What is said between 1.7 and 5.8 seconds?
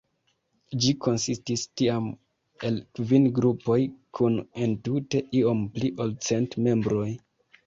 tiam el kvin grupoj kun entute iom